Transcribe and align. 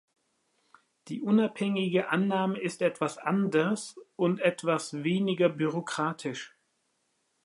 Die 1.09 1.21
unabhängige 1.21 2.09
Annahme 2.09 2.59
ist 2.59 2.81
etwas 2.81 3.19
anders 3.19 3.99
und 4.15 4.39
etwas 4.39 5.03
weniger 5.03 5.47
bürokratisch. 5.47 6.55